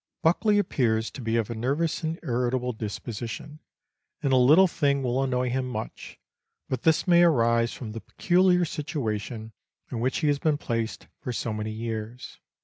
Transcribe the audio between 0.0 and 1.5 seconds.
Buckley appears to be